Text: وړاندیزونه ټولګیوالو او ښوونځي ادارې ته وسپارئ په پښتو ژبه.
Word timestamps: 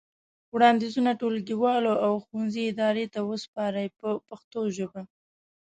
وړاندیزونه 0.53 1.11
ټولګیوالو 1.19 1.93
او 2.05 2.13
ښوونځي 2.25 2.63
ادارې 2.71 3.05
ته 3.13 3.19
وسپارئ 3.29 3.87
په 3.99 4.09
پښتو 4.27 4.61
ژبه. 4.77 5.01